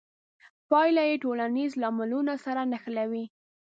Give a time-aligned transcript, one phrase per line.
[0.69, 3.25] پایله یې ټولنیزو لاملونو سره نښلوي.